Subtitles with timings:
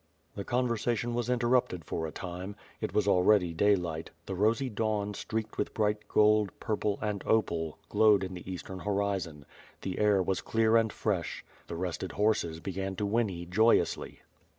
[0.33, 2.55] The conversation was interruivted for a time.
[2.79, 7.77] It was al ready daylight; the rosy dawn streaked with bright gold, purple and opal,
[7.87, 9.45] glowed in the eastern horizon;
[9.83, 14.21] the air was clear and fresh; the rested horses began to whinny joyously.